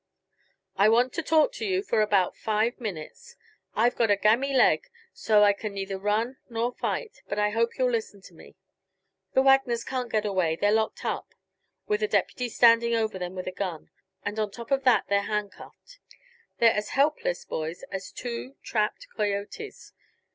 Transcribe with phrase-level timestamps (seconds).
[0.77, 3.35] "I want to talk to you for about five minutes.
[3.75, 7.51] I've got a game leg, so that I can neither run nor fight, but I
[7.51, 8.55] hope you'll listen to me.
[9.33, 11.35] The Wagners can't get away they're locked up,
[11.85, 13.91] with a deputy standing over them with a gun;
[14.25, 15.99] and on top of that they're handcuffed.
[16.57, 19.93] They're as helpless, boys, as two trapped coyotes."